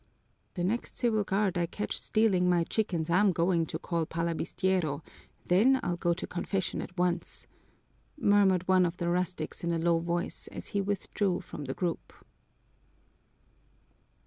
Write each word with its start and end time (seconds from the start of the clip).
"The 0.55 0.63
next 0.63 0.97
civil 0.97 1.23
guard 1.23 1.59
I 1.59 1.67
catch 1.67 1.99
stealing 2.01 2.49
my 2.49 2.63
chickens 2.63 3.07
I'm 3.07 3.31
going 3.31 3.67
to 3.67 3.77
call 3.77 4.07
palabistiero, 4.07 5.03
then 5.45 5.79
I'll 5.83 5.95
go 5.95 6.11
to 6.13 6.25
confession 6.25 6.81
at 6.81 6.97
once," 6.97 7.45
murmured 8.17 8.67
one 8.67 8.87
of 8.87 8.97
the 8.97 9.09
rustics 9.09 9.63
in 9.63 9.71
a 9.71 9.77
low 9.77 9.99
voice 9.99 10.47
as 10.47 10.69
he 10.69 10.81
withdrew 10.81 11.41
from 11.41 11.65
the 11.65 11.75
group. 11.75 12.13